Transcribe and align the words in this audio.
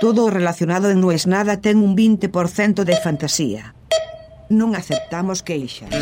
Todo 0.00 0.30
relacionado 0.30 0.88
en 0.88 0.98
No 0.98 1.12
es 1.12 1.26
nada 1.26 1.60
ten 1.60 1.76
un 1.76 1.94
20% 1.94 2.84
de 2.84 2.96
fantasía. 2.96 3.76
Non 4.48 4.72
aceptamos 4.72 5.44
queixas. 5.44 5.92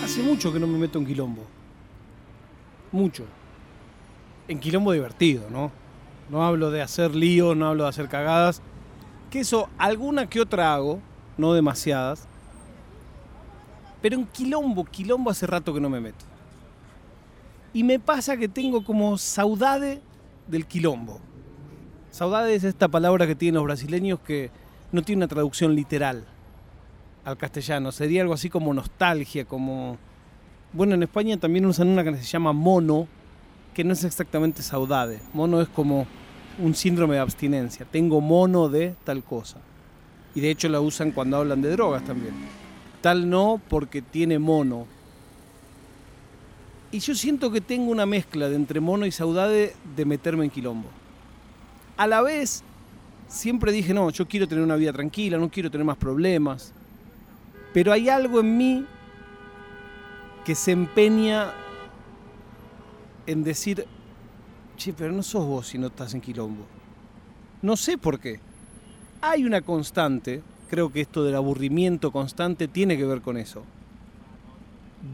Hace 0.00 0.24
mucho 0.24 0.48
que 0.48 0.56
no 0.56 0.64
me 0.64 0.80
meto 0.80 0.96
en 0.96 1.04
quilombo. 1.04 1.44
Mucho. 2.88 3.28
En 4.48 4.56
quilombo 4.56 4.96
divertido, 4.96 5.52
¿no? 5.52 5.68
No 6.32 6.40
hablo 6.40 6.70
de 6.72 6.80
hacer 6.80 7.14
lío, 7.14 7.54
no 7.54 7.68
hablo 7.68 7.84
de 7.84 7.90
hacer 7.90 8.08
cagadas. 8.08 8.64
Que 9.28 9.44
eso, 9.44 9.68
alguna 9.76 10.24
que 10.24 10.40
otra 10.40 10.72
hago, 10.72 11.04
no 11.36 11.52
demasiadas. 11.52 12.26
Pero 14.00 14.16
en 14.16 14.24
quilombo, 14.24 14.86
quilombo 14.86 15.28
hace 15.28 15.46
rato 15.46 15.74
que 15.74 15.80
no 15.80 15.90
me 15.90 16.00
meto. 16.00 16.31
Y 17.74 17.84
me 17.84 17.98
pasa 17.98 18.36
que 18.36 18.48
tengo 18.48 18.84
como 18.84 19.16
saudade 19.18 20.00
del 20.46 20.66
quilombo. 20.66 21.20
Saudade 22.10 22.54
es 22.54 22.64
esta 22.64 22.88
palabra 22.88 23.26
que 23.26 23.34
tienen 23.34 23.54
los 23.56 23.64
brasileños 23.64 24.20
que 24.20 24.50
no 24.92 25.02
tiene 25.02 25.20
una 25.20 25.28
traducción 25.28 25.74
literal 25.74 26.24
al 27.24 27.36
castellano. 27.38 27.92
Sería 27.92 28.22
algo 28.22 28.34
así 28.34 28.50
como 28.50 28.74
nostalgia, 28.74 29.44
como... 29.44 29.96
Bueno, 30.74 30.94
en 30.94 31.02
España 31.02 31.36
también 31.38 31.66
usan 31.66 31.88
una 31.88 32.04
que 32.04 32.16
se 32.16 32.24
llama 32.24 32.52
mono, 32.52 33.06
que 33.74 33.84
no 33.84 33.92
es 33.92 34.04
exactamente 34.04 34.62
saudade. 34.62 35.20
Mono 35.32 35.60
es 35.60 35.68
como 35.68 36.06
un 36.58 36.74
síndrome 36.74 37.14
de 37.14 37.20
abstinencia. 37.20 37.86
Tengo 37.90 38.20
mono 38.20 38.68
de 38.68 38.94
tal 39.04 39.22
cosa. 39.22 39.58
Y 40.34 40.40
de 40.40 40.50
hecho 40.50 40.68
la 40.68 40.80
usan 40.80 41.12
cuando 41.12 41.38
hablan 41.38 41.62
de 41.62 41.70
drogas 41.70 42.04
también. 42.04 42.34
Tal 43.00 43.28
no 43.28 43.60
porque 43.68 44.02
tiene 44.02 44.38
mono. 44.38 44.86
Y 46.92 46.98
yo 46.98 47.14
siento 47.14 47.50
que 47.50 47.62
tengo 47.62 47.90
una 47.90 48.04
mezcla 48.04 48.50
de 48.50 48.54
entre 48.54 48.78
mono 48.78 49.06
y 49.06 49.10
saudade 49.10 49.74
de 49.96 50.04
meterme 50.04 50.44
en 50.44 50.50
quilombo. 50.50 50.88
A 51.96 52.06
la 52.06 52.20
vez, 52.20 52.62
siempre 53.28 53.72
dije, 53.72 53.94
no, 53.94 54.10
yo 54.10 54.28
quiero 54.28 54.46
tener 54.46 54.62
una 54.62 54.76
vida 54.76 54.92
tranquila, 54.92 55.38
no 55.38 55.50
quiero 55.50 55.70
tener 55.70 55.86
más 55.86 55.96
problemas. 55.96 56.74
Pero 57.72 57.92
hay 57.92 58.10
algo 58.10 58.40
en 58.40 58.58
mí 58.58 58.86
que 60.44 60.54
se 60.54 60.72
empeña 60.72 61.54
en 63.26 63.42
decir, 63.42 63.86
che, 64.76 64.92
pero 64.92 65.12
no 65.12 65.22
sos 65.22 65.46
vos 65.46 65.68
si 65.68 65.78
no 65.78 65.86
estás 65.86 66.12
en 66.12 66.20
quilombo. 66.20 66.66
No 67.62 67.76
sé 67.76 67.96
por 67.96 68.20
qué. 68.20 68.38
Hay 69.22 69.44
una 69.44 69.62
constante, 69.62 70.42
creo 70.68 70.92
que 70.92 71.00
esto 71.00 71.24
del 71.24 71.36
aburrimiento 71.36 72.10
constante 72.10 72.68
tiene 72.68 72.98
que 72.98 73.06
ver 73.06 73.22
con 73.22 73.38
eso. 73.38 73.62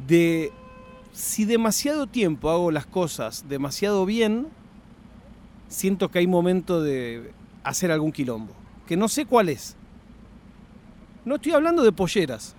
De 0.08 0.50
si 1.12 1.44
demasiado 1.44 2.06
tiempo 2.06 2.50
hago 2.50 2.70
las 2.70 2.86
cosas 2.86 3.48
demasiado 3.48 4.06
bien, 4.06 4.48
siento 5.68 6.10
que 6.10 6.20
hay 6.20 6.26
momento 6.26 6.82
de 6.82 7.32
hacer 7.64 7.90
algún 7.90 8.12
quilombo, 8.12 8.52
que 8.86 8.96
no 8.96 9.08
sé 9.08 9.26
cuál 9.26 9.48
es. 9.48 9.76
No 11.24 11.36
estoy 11.36 11.52
hablando 11.52 11.82
de 11.82 11.92
polleras, 11.92 12.54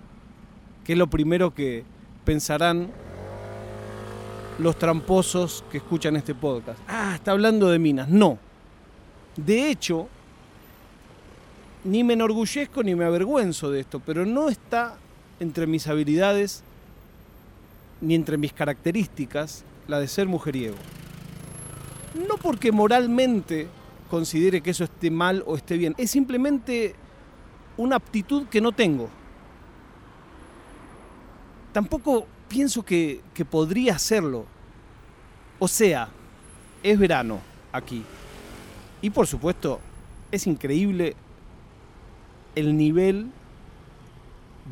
que 0.84 0.92
es 0.92 0.98
lo 0.98 1.08
primero 1.08 1.54
que 1.54 1.84
pensarán 2.24 2.90
los 4.58 4.78
tramposos 4.78 5.64
que 5.70 5.78
escuchan 5.78 6.16
este 6.16 6.34
podcast. 6.34 6.78
Ah, 6.86 7.12
está 7.14 7.32
hablando 7.32 7.68
de 7.68 7.78
minas. 7.78 8.08
No. 8.08 8.38
De 9.36 9.70
hecho, 9.70 10.08
ni 11.84 12.04
me 12.04 12.12
enorgullezco 12.12 12.82
ni 12.82 12.94
me 12.94 13.04
avergüenzo 13.04 13.70
de 13.70 13.80
esto, 13.80 14.00
pero 14.00 14.26
no 14.26 14.48
está 14.48 14.96
entre 15.40 15.66
mis 15.66 15.86
habilidades 15.86 16.62
ni 18.00 18.14
entre 18.14 18.36
mis 18.36 18.52
características 18.52 19.64
la 19.88 19.98
de 19.98 20.08
ser 20.08 20.26
mujeriego. 20.26 20.76
No 22.28 22.36
porque 22.36 22.72
moralmente 22.72 23.68
considere 24.08 24.60
que 24.60 24.70
eso 24.70 24.84
esté 24.84 25.10
mal 25.10 25.42
o 25.46 25.56
esté 25.56 25.76
bien, 25.76 25.94
es 25.96 26.10
simplemente 26.10 26.94
una 27.76 27.96
aptitud 27.96 28.46
que 28.46 28.60
no 28.60 28.72
tengo. 28.72 29.08
Tampoco 31.72 32.26
pienso 32.48 32.82
que, 32.82 33.20
que 33.32 33.44
podría 33.44 33.94
hacerlo. 33.94 34.44
O 35.58 35.68
sea, 35.68 36.08
es 36.82 36.98
verano 36.98 37.40
aquí. 37.72 38.02
Y 39.02 39.10
por 39.10 39.26
supuesto, 39.26 39.80
es 40.32 40.46
increíble 40.46 41.14
el 42.54 42.76
nivel 42.76 43.30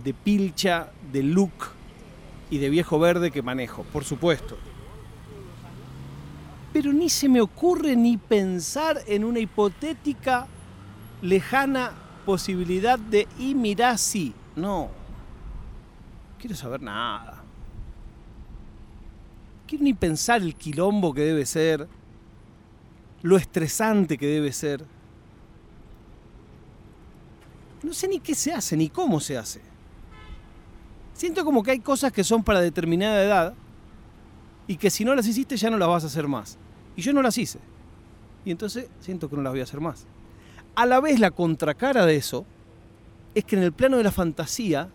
de 0.05 0.15
pilcha, 0.15 0.91
de 1.13 1.23
look 1.23 1.78
y 2.51 2.59
de 2.59 2.71
viejo 2.71 2.99
verde 2.99 3.31
que 3.31 3.43
manejo, 3.43 3.85
por 3.85 4.05
supuesto. 4.05 4.57
Pero 6.73 6.93
ni 6.93 7.09
se 7.09 7.29
me 7.29 7.41
ocurre 7.41 7.97
ni 7.97 8.17
pensar 8.17 9.01
en 9.07 9.25
una 9.25 9.39
hipotética, 9.39 10.47
lejana 11.23 11.93
posibilidad 12.25 12.99
de 12.99 13.27
y 13.39 13.55
mirá 13.55 13.97
sí. 13.97 14.35
No. 14.55 14.91
Quiero 16.39 16.55
saber 16.55 16.83
nada. 16.83 17.43
Quiero 19.67 19.85
ni 19.85 19.95
pensar 19.95 20.43
el 20.43 20.55
quilombo 20.55 21.13
que 21.13 21.23
debe 21.23 21.45
ser, 21.47 21.89
lo 23.23 23.37
estresante 23.37 24.17
que 24.17 24.27
debe 24.27 24.53
ser. 24.53 24.85
No 27.83 27.93
sé 27.93 28.09
ni 28.09 28.21
qué 28.21 28.35
se 28.35 28.53
hace, 28.53 28.77
ni 28.77 28.89
cómo 28.89 29.21
se 29.21 29.37
hace. 29.37 29.61
Siento 31.19 31.45
como 31.45 31.65
que 31.65 31.73
hay 31.73 31.81
cosas 31.81 32.13
que 32.13 32.23
son 32.23 32.45
para 32.45 32.61
determinada 32.61 33.21
edad 33.21 33.55
y 34.69 34.77
que 34.77 34.89
si 34.89 35.05
no 35.05 35.17
las 35.17 35.27
hiciste 35.27 35.57
ya 35.57 35.69
no 35.69 35.77
las 35.77 35.89
vas 35.89 36.05
a 36.05 36.07
hacer 36.07 36.29
más. 36.29 36.57
Y 36.95 37.03
yo 37.03 37.13
no 37.13 37.23
las 37.23 37.37
hice. 37.37 37.59
Y 38.45 38.53
entonces 38.53 38.89
siento 39.01 39.29
que 39.29 39.35
no 39.35 39.43
las 39.43 39.53
voy 39.53 39.59
a 39.59 39.65
hacer 39.65 39.81
más. 39.81 40.07
A 40.77 40.87
la 40.87 41.01
vez 41.01 41.19
la 41.19 41.33
contracara 41.33 42.07
de 42.07 42.15
eso 42.15 42.47
es 43.35 43.45
que 43.45 43.57
en 43.57 43.65
el 43.65 43.73
plano 43.73 43.97
de 43.97 44.05
la 44.05 44.13
fantasía 44.13 44.91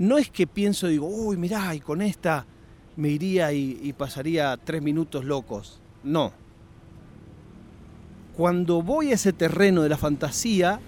no 0.00 0.18
es 0.18 0.28
que 0.28 0.48
pienso, 0.48 0.88
digo, 0.88 1.06
uy, 1.06 1.36
mirá, 1.36 1.72
y 1.76 1.78
con 1.78 2.02
esta 2.02 2.46
me 2.96 3.10
iría 3.10 3.52
y, 3.52 3.78
y 3.80 3.92
pasaría 3.92 4.56
tres 4.56 4.82
minutos 4.82 5.24
locos. 5.24 5.80
No. 6.02 6.32
Cuando 8.36 8.82
voy 8.82 9.12
a 9.12 9.14
ese 9.14 9.32
terreno 9.32 9.82
de 9.82 9.88
la 9.88 9.96
fantasía, 9.96 10.80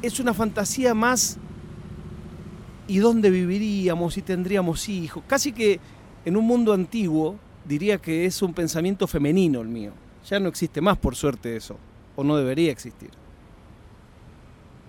es 0.00 0.20
una 0.20 0.32
fantasía 0.32 0.94
más 0.94 1.40
y 2.88 2.98
dónde 2.98 3.30
viviríamos 3.30 4.16
y 4.16 4.22
tendríamos 4.22 4.88
hijos. 4.88 5.22
Casi 5.26 5.52
que 5.52 5.80
en 6.24 6.36
un 6.36 6.44
mundo 6.46 6.72
antiguo 6.72 7.36
diría 7.64 7.98
que 7.98 8.24
es 8.24 8.42
un 8.42 8.54
pensamiento 8.54 9.06
femenino 9.06 9.60
el 9.60 9.68
mío. 9.68 9.92
Ya 10.28 10.40
no 10.40 10.48
existe 10.48 10.80
más, 10.80 10.96
por 10.96 11.14
suerte, 11.14 11.56
eso. 11.56 11.76
O 12.16 12.24
no 12.24 12.36
debería 12.36 12.72
existir. 12.72 13.10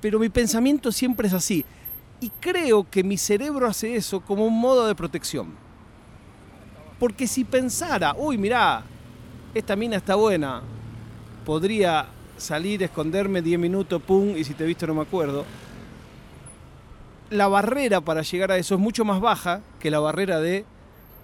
Pero 0.02 0.20
mi 0.20 0.30
pensamiento 0.30 0.92
siempre 0.92 1.28
es 1.28 1.34
así. 1.34 1.66
Y 2.20 2.30
creo 2.40 2.90
que 2.90 3.04
mi 3.04 3.18
cerebro 3.18 3.68
hace 3.68 3.96
eso 3.96 4.22
como 4.22 4.46
un 4.46 4.60
modo 4.60 4.88
de 4.88 4.96
protección. 4.96 5.50
Porque 7.00 7.28
si 7.28 7.44
pensara, 7.44 8.16
uy, 8.18 8.38
mirá, 8.38 8.84
esta 9.54 9.76
mina 9.76 9.98
está 9.98 10.16
buena, 10.16 10.62
podría 11.46 12.08
salir, 12.38 12.82
esconderme 12.82 13.42
10 13.42 13.60
minutos, 13.60 14.02
pum, 14.02 14.36
y 14.36 14.44
si 14.44 14.54
te 14.54 14.64
he 14.64 14.68
visto 14.68 14.88
no 14.88 14.96
me 14.96 15.02
acuerdo. 15.02 15.46
La 17.30 17.48
barrera 17.50 18.00
para 18.02 18.22
llegar 18.22 18.52
a 18.52 18.58
eso 18.58 18.76
es 18.76 18.82
mucho 18.82 19.04
más 19.04 19.20
baja 19.20 19.62
que 19.80 19.92
la 19.92 20.00
barrera 20.00 20.40
de 20.40 20.66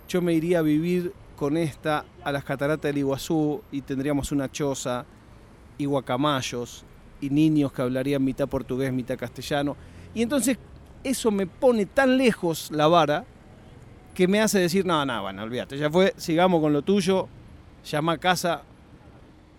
yo 0.09 0.21
me 0.21 0.33
iría 0.33 0.59
a 0.59 0.61
vivir 0.61 1.13
con 1.37 1.55
esta 1.55 2.03
a 2.23 2.31
las 2.31 2.43
cataratas 2.43 2.83
del 2.83 2.97
Iguazú 2.97 3.61
y 3.71 3.81
tendríamos 3.81 4.31
una 4.33 4.51
choza 4.51 5.05
y 5.77 5.85
guacamayos 5.85 6.83
y 7.21 7.29
niños 7.29 7.71
que 7.71 7.81
hablarían 7.81 8.23
mitad 8.23 8.49
portugués, 8.49 8.91
mitad 8.91 9.17
castellano. 9.17 9.77
Y 10.13 10.21
entonces 10.21 10.57
eso 11.03 11.31
me 11.31 11.47
pone 11.47 11.85
tan 11.85 12.17
lejos 12.17 12.69
la 12.71 12.87
vara 12.87 13.25
que 14.13 14.27
me 14.27 14.41
hace 14.41 14.59
decir, 14.59 14.85
no, 14.85 15.05
no, 15.05 15.21
bueno, 15.21 15.43
olvídate, 15.43 15.77
ya 15.77 15.89
fue, 15.89 16.13
sigamos 16.17 16.61
con 16.61 16.73
lo 16.73 16.81
tuyo, 16.81 17.27
llama 17.85 18.13
a 18.13 18.17
casa, 18.17 18.61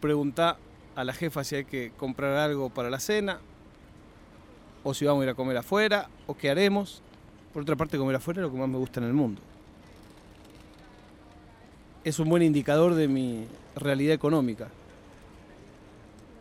pregunta 0.00 0.58
a 0.94 1.04
la 1.04 1.12
jefa 1.12 1.42
si 1.42 1.56
hay 1.56 1.64
que 1.64 1.92
comprar 1.96 2.36
algo 2.36 2.70
para 2.70 2.90
la 2.90 3.00
cena, 3.00 3.40
o 4.84 4.92
si 4.94 5.06
vamos 5.06 5.22
a 5.22 5.24
ir 5.24 5.30
a 5.30 5.34
comer 5.34 5.56
afuera, 5.56 6.08
o 6.26 6.36
qué 6.36 6.50
haremos. 6.50 7.02
Por 7.52 7.62
otra 7.62 7.74
parte, 7.74 7.98
comer 7.98 8.16
afuera 8.16 8.40
es 8.40 8.42
lo 8.44 8.52
que 8.52 8.58
más 8.58 8.68
me 8.68 8.76
gusta 8.76 9.00
en 9.00 9.06
el 9.06 9.12
mundo. 9.14 9.40
Es 12.04 12.18
un 12.18 12.28
buen 12.28 12.42
indicador 12.42 12.94
de 12.94 13.08
mi 13.08 13.46
realidad 13.74 14.14
económica. 14.14 14.68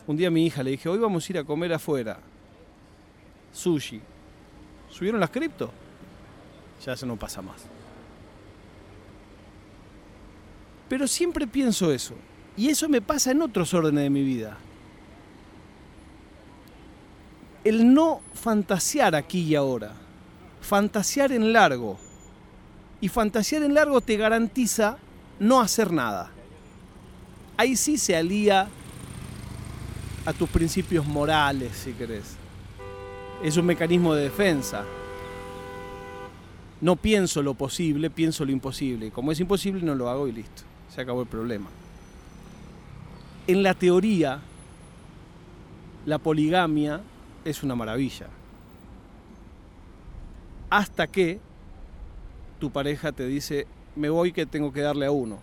Un 0.05 0.17
día 0.17 0.27
a 0.27 0.31
mi 0.31 0.45
hija 0.45 0.61
le 0.61 0.71
dije, 0.71 0.89
hoy 0.89 0.99
vamos 0.99 1.27
a 1.27 1.31
ir 1.31 1.37
a 1.37 1.43
comer 1.45 1.73
afuera. 1.73 2.19
Sushi. 3.53 4.01
¿Subieron 4.89 5.21
las 5.21 5.29
cripto? 5.29 5.71
Ya 6.85 6.93
eso 6.93 7.05
no 7.05 7.15
pasa 7.15 7.41
más. 7.41 7.63
Pero 10.89 11.07
siempre 11.07 11.47
pienso 11.47 11.91
eso. 11.93 12.13
Y 12.57 12.67
eso 12.67 12.89
me 12.89 13.01
pasa 13.01 13.31
en 13.31 13.41
otros 13.41 13.73
órdenes 13.73 14.03
de 14.03 14.09
mi 14.09 14.23
vida. 14.23 14.57
El 17.63 17.93
no 17.93 18.21
fantasear 18.33 19.15
aquí 19.15 19.41
y 19.41 19.55
ahora. 19.55 19.93
Fantasear 20.61 21.31
en 21.31 21.53
largo. 21.53 21.97
Y 22.99 23.09
fantasear 23.09 23.63
en 23.63 23.73
largo 23.73 24.01
te 24.01 24.17
garantiza 24.17 24.97
no 25.39 25.61
hacer 25.61 25.91
nada. 25.91 26.31
Ahí 27.57 27.75
sí 27.75 27.97
se 27.97 28.15
alía 28.15 28.67
a 30.25 30.33
tus 30.33 30.49
principios 30.49 31.05
morales, 31.05 31.75
si 31.75 31.93
querés. 31.93 32.35
Es 33.43 33.57
un 33.57 33.65
mecanismo 33.65 34.13
de 34.13 34.23
defensa. 34.23 34.83
No 36.81 36.95
pienso 36.95 37.41
lo 37.41 37.53
posible, 37.53 38.09
pienso 38.09 38.43
lo 38.45 38.51
imposible. 38.51 39.11
Como 39.11 39.31
es 39.31 39.39
imposible, 39.39 39.81
no 39.81 39.95
lo 39.95 40.09
hago 40.09 40.27
y 40.27 40.33
listo. 40.33 40.63
Se 40.93 41.01
acabó 41.01 41.21
el 41.21 41.27
problema. 41.27 41.67
En 43.47 43.63
la 43.63 43.73
teoría, 43.73 44.39
la 46.05 46.17
poligamia 46.17 47.01
es 47.45 47.63
una 47.63 47.75
maravilla. 47.75 48.27
Hasta 50.69 51.07
que 51.07 51.39
tu 52.59 52.71
pareja 52.71 53.11
te 53.11 53.27
dice, 53.27 53.67
me 53.95 54.09
voy 54.09 54.31
que 54.31 54.45
tengo 54.45 54.71
que 54.71 54.81
darle 54.81 55.05
a 55.05 55.11
uno. 55.11 55.39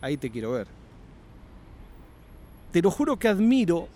Ahí 0.00 0.16
te 0.16 0.30
quiero 0.30 0.52
ver. 0.52 0.66
Te 2.72 2.82
lo 2.82 2.90
juro 2.90 3.18
que 3.18 3.28
admiro, 3.28 3.88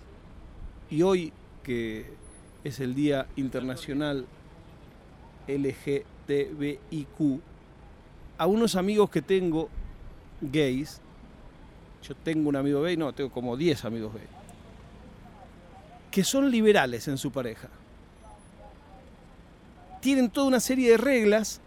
y 0.90 1.02
hoy 1.02 1.32
que 1.62 2.06
es 2.62 2.80
el 2.80 2.94
Día 2.94 3.26
Internacional 3.36 4.26
LGTBIQ, 5.48 7.40
a 8.38 8.46
unos 8.46 8.76
amigos 8.76 9.10
que 9.10 9.22
tengo 9.22 9.68
gays, 10.40 11.00
yo 12.02 12.14
tengo 12.14 12.48
un 12.48 12.56
amigo 12.56 12.82
gay, 12.82 12.96
no, 12.96 13.12
tengo 13.12 13.30
como 13.30 13.56
10 13.56 13.84
amigos 13.84 14.12
gays, 14.14 14.28
que 16.16 16.24
son 16.24 16.50
liberales 16.50 17.08
en 17.08 17.18
su 17.18 17.30
pareja. 17.30 17.68
Tienen 20.00 20.30
toda 20.30 20.46
una 20.46 20.60
serie 20.60 20.92
de 20.92 20.96
reglas 20.96 21.60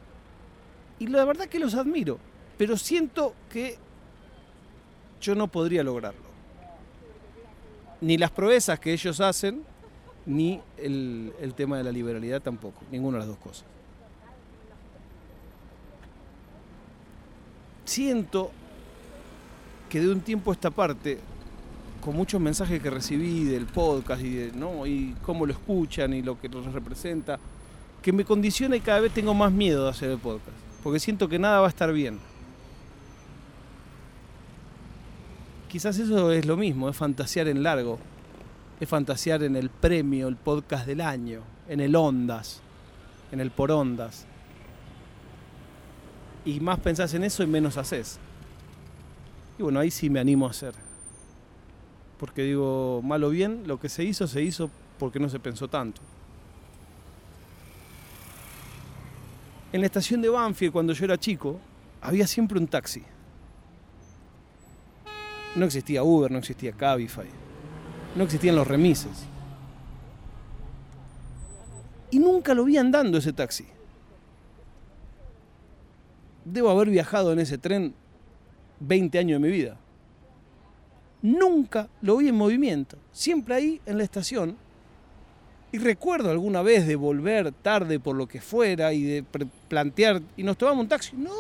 y 0.97 1.05
la 1.05 1.23
verdad 1.23 1.45
que 1.45 1.59
los 1.59 1.75
admiro, 1.75 2.17
pero 2.57 2.75
siento 2.75 3.35
que 3.47 3.77
yo 5.21 5.35
no 5.35 5.49
podría 5.49 5.83
lograrlo 5.83 6.23
ni 8.01 8.17
las 8.17 8.31
proezas 8.31 8.79
que 8.79 8.91
ellos 8.91 9.21
hacen, 9.21 9.61
ni 10.25 10.59
el, 10.77 11.31
el, 11.39 11.53
tema 11.53 11.77
de 11.77 11.83
la 11.83 11.91
liberalidad 11.91 12.41
tampoco, 12.41 12.81
ninguna 12.89 13.17
de 13.17 13.19
las 13.19 13.27
dos 13.27 13.37
cosas. 13.37 13.65
Siento 17.85 18.49
que 19.89 19.99
de 19.99 20.11
un 20.11 20.21
tiempo 20.21 20.49
a 20.49 20.55
esta 20.55 20.71
parte, 20.71 21.19
muchos 22.11 22.39
mensajes 22.41 22.81
que 22.81 22.89
recibí 22.89 23.43
del 23.43 23.65
podcast 23.65 24.21
y, 24.23 24.33
de, 24.35 24.51
¿no? 24.51 24.85
y 24.85 25.15
cómo 25.23 25.45
lo 25.45 25.53
escuchan 25.53 26.13
y 26.13 26.21
lo 26.21 26.39
que 26.39 26.49
nos 26.49 26.71
representa, 26.73 27.39
que 28.01 28.11
me 28.11 28.25
condiciona 28.25 28.75
y 28.75 28.81
cada 28.81 28.99
vez 28.99 29.13
tengo 29.13 29.33
más 29.33 29.51
miedo 29.51 29.85
de 29.85 29.89
hacer 29.89 30.09
el 30.11 30.19
podcast, 30.19 30.57
porque 30.83 30.99
siento 30.99 31.27
que 31.27 31.39
nada 31.39 31.59
va 31.59 31.67
a 31.67 31.69
estar 31.69 31.91
bien. 31.91 32.19
quizás 35.69 35.97
eso 35.99 36.31
es 36.31 36.45
lo 36.45 36.57
mismo, 36.57 36.89
es 36.89 36.97
fantasear 36.97 37.47
en 37.47 37.63
largo, 37.63 37.99
es 38.79 38.89
fantasear 38.89 39.43
en 39.43 39.55
el 39.55 39.69
premio, 39.69 40.27
el 40.27 40.35
podcast 40.35 40.85
del 40.85 40.99
año, 40.99 41.41
en 41.69 41.79
el 41.79 41.95
Ondas, 41.95 42.59
en 43.31 43.39
el 43.39 43.51
por 43.51 43.71
Ondas. 43.71 44.25
Y 46.43 46.59
más 46.59 46.79
pensás 46.79 47.13
en 47.13 47.23
eso 47.23 47.43
y 47.43 47.47
menos 47.47 47.77
haces. 47.77 48.19
Y 49.57 49.63
bueno, 49.63 49.79
ahí 49.79 49.91
sí 49.91 50.09
me 50.09 50.19
animo 50.19 50.47
a 50.47 50.49
hacer. 50.49 50.73
Porque 52.19 52.43
digo, 52.43 53.01
mal 53.03 53.23
o 53.23 53.29
bien, 53.29 53.63
lo 53.65 53.79
que 53.79 53.89
se 53.89 54.03
hizo, 54.03 54.27
se 54.27 54.43
hizo 54.43 54.69
porque 54.99 55.19
no 55.19 55.29
se 55.29 55.39
pensó 55.39 55.67
tanto. 55.67 56.01
En 59.71 59.81
la 59.81 59.87
estación 59.87 60.21
de 60.21 60.29
Banfield, 60.29 60.73
cuando 60.73 60.93
yo 60.93 61.05
era 61.05 61.17
chico, 61.17 61.59
había 62.01 62.27
siempre 62.27 62.59
un 62.59 62.67
taxi. 62.67 63.03
No 65.55 65.65
existía 65.65 66.03
Uber, 66.03 66.29
no 66.29 66.39
existía 66.39 66.73
Cabify, 66.73 67.27
no 68.15 68.23
existían 68.23 68.55
los 68.55 68.67
remises. 68.67 69.25
Y 72.11 72.19
nunca 72.19 72.53
lo 72.53 72.65
vi 72.65 72.77
andando 72.77 73.17
ese 73.17 73.31
taxi. 73.31 73.65
Debo 76.43 76.69
haber 76.69 76.89
viajado 76.89 77.31
en 77.31 77.39
ese 77.39 77.57
tren 77.57 77.93
20 78.79 79.19
años 79.19 79.41
de 79.41 79.47
mi 79.47 79.53
vida. 79.53 79.77
Nunca 81.21 81.89
lo 82.01 82.17
vi 82.17 82.29
en 82.29 82.35
movimiento, 82.35 82.97
siempre 83.11 83.55
ahí 83.55 83.81
en 83.85 83.97
la 83.97 84.03
estación. 84.03 84.57
Y 85.71 85.77
recuerdo 85.77 86.31
alguna 86.31 86.61
vez 86.61 86.87
de 86.87 86.95
volver 86.95 87.51
tarde 87.51 87.99
por 87.99 88.15
lo 88.15 88.27
que 88.27 88.41
fuera 88.41 88.91
y 88.93 89.03
de 89.03 89.25
plantear, 89.67 90.21
y 90.35 90.43
nos 90.43 90.57
tomamos 90.57 90.83
un 90.83 90.89
taxi. 90.89 91.15
No, 91.15 91.31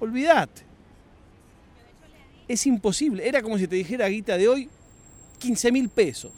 olvídate 0.00 0.74
es 2.48 2.66
imposible. 2.66 3.26
Era 3.26 3.42
como 3.42 3.58
si 3.58 3.66
te 3.66 3.76
dijera 3.76 4.08
guita 4.08 4.36
de 4.36 4.48
hoy 4.48 4.68
15 5.38 5.72
mil 5.72 5.88
pesos, 5.88 6.32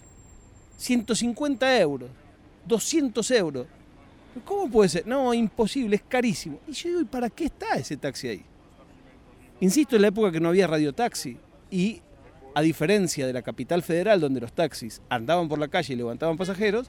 150 0.78 1.80
euros, 1.80 2.10
200 2.66 3.30
euros. 3.32 3.66
¿Cómo 4.44 4.70
puede 4.70 4.88
ser? 4.88 5.06
No, 5.06 5.32
imposible, 5.32 5.96
es 5.96 6.02
carísimo. 6.02 6.58
Y 6.66 6.72
yo 6.72 6.88
digo, 6.90 7.00
¿y 7.00 7.04
para 7.04 7.30
qué 7.30 7.46
está 7.46 7.74
ese 7.76 7.96
taxi 7.96 8.28
ahí? 8.28 8.42
Insisto, 9.60 9.96
en 9.96 10.02
la 10.02 10.08
época 10.08 10.30
que 10.30 10.40
no 10.40 10.50
había 10.50 10.66
radiotaxi 10.66 11.38
y 11.70 12.02
a 12.56 12.62
diferencia 12.62 13.26
de 13.26 13.34
la 13.34 13.42
capital 13.42 13.82
federal 13.82 14.18
donde 14.18 14.40
los 14.40 14.50
taxis 14.50 15.02
andaban 15.10 15.46
por 15.46 15.58
la 15.58 15.68
calle 15.68 15.92
y 15.92 15.96
levantaban 15.96 16.38
pasajeros, 16.38 16.88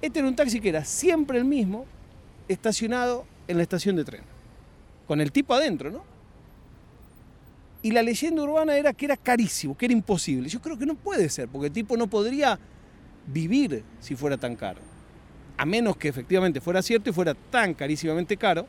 este 0.00 0.20
era 0.20 0.28
un 0.28 0.36
taxi 0.36 0.60
que 0.60 0.68
era 0.68 0.84
siempre 0.84 1.36
el 1.36 1.44
mismo, 1.44 1.84
estacionado 2.46 3.26
en 3.48 3.56
la 3.56 3.64
estación 3.64 3.96
de 3.96 4.04
tren, 4.04 4.20
con 5.08 5.20
el 5.20 5.32
tipo 5.32 5.52
adentro, 5.52 5.90
¿no? 5.90 6.04
Y 7.82 7.90
la 7.90 8.04
leyenda 8.04 8.40
urbana 8.44 8.76
era 8.76 8.92
que 8.92 9.06
era 9.06 9.16
carísimo, 9.16 9.76
que 9.76 9.86
era 9.86 9.94
imposible. 9.94 10.48
Yo 10.48 10.62
creo 10.62 10.78
que 10.78 10.86
no 10.86 10.94
puede 10.94 11.28
ser, 11.28 11.48
porque 11.48 11.66
el 11.66 11.72
tipo 11.72 11.96
no 11.96 12.06
podría 12.06 12.56
vivir 13.26 13.82
si 13.98 14.14
fuera 14.14 14.36
tan 14.36 14.54
caro. 14.54 14.78
A 15.56 15.66
menos 15.66 15.96
que 15.96 16.06
efectivamente 16.06 16.60
fuera 16.60 16.82
cierto 16.82 17.10
y 17.10 17.12
fuera 17.12 17.34
tan 17.34 17.74
carísimamente 17.74 18.36
caro 18.36 18.64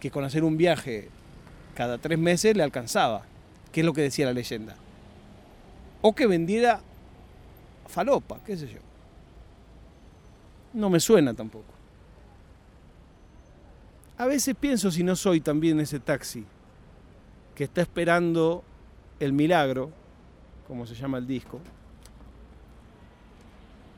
que 0.00 0.10
con 0.10 0.24
hacer 0.24 0.44
un 0.44 0.56
viaje 0.56 1.10
cada 1.74 1.98
tres 1.98 2.18
meses 2.18 2.56
le 2.56 2.62
alcanzaba, 2.62 3.26
que 3.70 3.80
es 3.80 3.86
lo 3.86 3.92
que 3.92 4.00
decía 4.00 4.24
la 4.24 4.32
leyenda. 4.32 4.76
O 6.02 6.14
que 6.14 6.26
vendiera 6.26 6.80
falopa, 7.86 8.40
qué 8.44 8.56
sé 8.56 8.68
yo. 8.68 8.80
No 10.74 10.90
me 10.90 11.00
suena 11.00 11.32
tampoco. 11.32 11.72
A 14.18 14.26
veces 14.26 14.54
pienso 14.58 14.90
si 14.90 15.02
no 15.02 15.16
soy 15.16 15.40
también 15.40 15.80
ese 15.80 16.00
taxi 16.00 16.44
que 17.54 17.64
está 17.64 17.82
esperando 17.82 18.62
el 19.20 19.32
milagro, 19.32 19.90
como 20.66 20.86
se 20.86 20.94
llama 20.94 21.18
el 21.18 21.26
disco, 21.26 21.60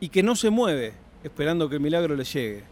y 0.01 0.09
que 0.09 0.23
no 0.23 0.37
se 0.37 0.51
mueve 0.51 0.93
esperando 1.23 1.69
que 1.69 1.77
el 1.77 1.81
milagro 1.81 2.15
le 2.15 2.25
llegue. 2.25 2.65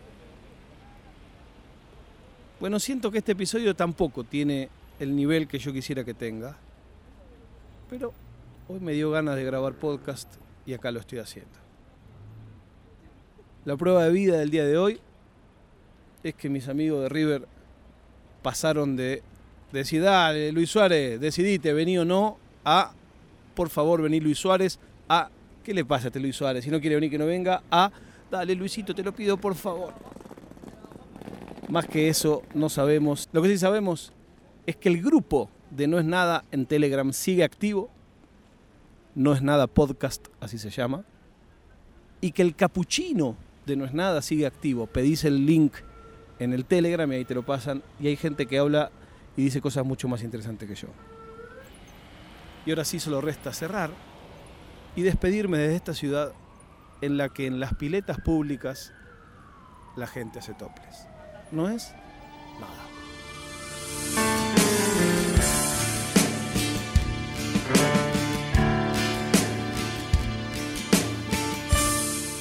Bueno, 2.61 2.79
siento 2.79 3.11
que 3.11 3.19
este 3.19 3.33
episodio 3.33 3.75
tampoco 3.75 4.25
tiene 4.25 4.69
el 4.99 5.17
nivel 5.17 5.49
que 5.49 5.59
yo 5.59 5.73
quisiera 5.73 6.05
que 6.05 6.15
tenga, 6.15 6.57
pero 7.89 8.13
hoy 8.73 8.81
me 8.81 8.93
dio 8.93 9.11
ganas 9.11 9.37
de 9.37 9.45
grabar 9.45 9.75
podcast 9.75 10.33
y 10.65 10.73
acá 10.73 10.91
lo 10.91 11.01
estoy 11.01 11.19
haciendo. 11.19 11.53
La 13.67 13.77
prueba 13.77 14.05
de 14.05 14.11
vida 14.11 14.39
del 14.39 14.51
día 14.51 14.65
de 14.65 14.79
hoy 14.79 14.99
es 16.23 16.35
que 16.35 16.49
mis 16.49 16.69
amigos 16.69 17.03
de 17.03 17.09
River 17.11 17.47
pasaron 18.41 18.97
de 18.97 19.23
decir, 19.73 20.03
dale, 20.03 20.53
Luis 20.53 20.71
Suárez, 20.71 21.21
decidite, 21.21 21.73
vení 21.75 21.99
o 21.99 22.05
no, 22.05 22.39
a, 22.65 22.93
por 23.55 23.69
favor, 23.69 24.01
vení 24.01 24.21
Luis 24.21 24.39
Suárez, 24.39 24.79
a, 25.07 25.29
¿qué 25.63 25.75
le 25.75 25.85
pasa 25.85 26.07
a 26.07 26.09
este 26.09 26.21
Luis 26.21 26.37
Suárez? 26.37 26.65
Si 26.65 26.71
no 26.71 26.81
quiere 26.81 26.97
venir, 26.97 27.11
que 27.11 27.19
no 27.19 27.27
venga, 27.27 27.63
a, 27.71 27.93
dale, 28.31 28.55
Luisito, 28.55 28.95
te 28.95 29.03
lo 29.03 29.13
pido, 29.13 29.37
por 29.37 29.55
favor. 29.55 29.93
Más 31.69 31.87
que 31.87 32.09
eso, 32.09 32.43
no 32.55 32.71
sabemos. 32.71 33.29
Lo 33.33 33.43
que 33.43 33.49
sí 33.49 33.59
sabemos 33.59 34.13
es 34.67 34.77
que 34.77 34.89
el 34.89 35.03
grupo 35.03 35.51
de 35.71 35.87
No 35.87 35.99
es 35.99 36.05
Nada 36.05 36.45
en 36.51 36.67
Telegram 36.67 37.13
sigue 37.13 37.45
activo. 37.45 37.91
No 39.15 39.33
es 39.33 39.43
Nada 39.43 39.67
Podcast, 39.67 40.29
así 40.41 40.59
se 40.59 40.71
llama. 40.71 41.05
Y 42.21 42.33
que 42.33 42.43
el 42.43 42.55
capuchino 42.55 43.37
de 43.67 43.77
No 43.77 43.85
es 43.85 43.93
Nada 43.93 44.23
sigue 44.23 44.47
activo. 44.47 44.87
Pedís 44.87 45.25
el 45.25 45.45
link 45.45 45.75
en 46.39 46.53
el 46.53 46.65
Telegram 46.65 47.11
y 47.13 47.17
ahí 47.17 47.25
te 47.25 47.35
lo 47.35 47.45
pasan. 47.45 47.83
Y 48.01 48.09
hay 48.09 48.17
gente 48.17 48.47
que 48.47 48.59
habla 48.59 48.91
y 49.37 49.45
dice 49.45 49.61
cosas 49.61 49.85
mucho 49.85 50.09
más 50.09 50.23
interesantes 50.23 50.69
que 50.69 50.75
yo. 50.75 50.89
Y 52.65 52.71
ahora 52.71 52.85
sí 52.85 53.01
solo 53.01 53.21
resta 53.21 53.53
cerrar 53.53 53.91
y 54.95 55.03
despedirme 55.03 55.59
de 55.59 55.75
esta 55.75 55.95
ciudad 55.95 56.33
en 57.01 57.17
la 57.17 57.29
que 57.29 57.47
en 57.47 57.61
las 57.61 57.75
piletas 57.75 58.21
públicas 58.21 58.93
la 59.97 60.07
gente 60.07 60.39
hace 60.39 60.55
toples. 60.55 61.07
¿No 61.51 61.69
es? 61.69 61.93
Nada. 62.61 62.92